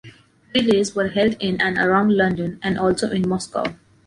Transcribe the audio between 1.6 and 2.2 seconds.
and around